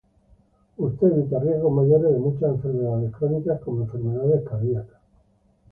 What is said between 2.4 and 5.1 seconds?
enfermedades crónicas como enfermedades cardíacas